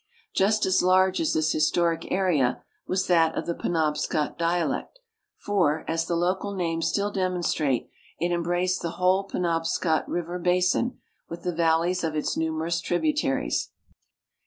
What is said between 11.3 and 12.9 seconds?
the valleys of its numerous